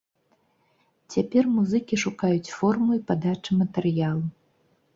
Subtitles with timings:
[1.15, 4.25] Цяпер музыкі шукаюць форму і падачу матэрыялу.